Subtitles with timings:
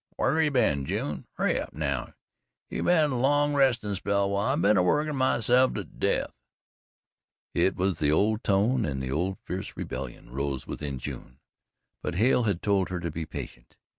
[0.17, 1.27] "Whar you been, June?
[1.33, 2.15] Hurry up, now.
[2.71, 6.33] You've had a long restin' spell while I've been a workin' myself to death."
[7.53, 11.37] It was the old tone, and the old fierce rebellion rose within June,
[12.01, 13.77] but Hale had told her to be patient.